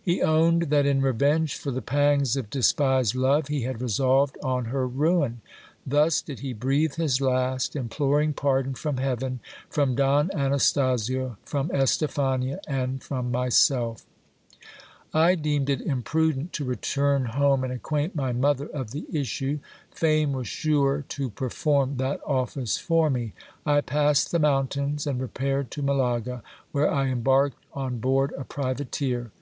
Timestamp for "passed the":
23.80-24.38